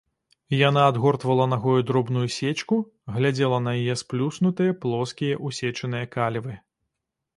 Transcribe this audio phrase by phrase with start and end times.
[0.67, 2.79] Яна адгортвала нагою дробную сечку,
[3.17, 6.61] глядзела на яе сплюснутыя, плоскія, усечаныя калівы.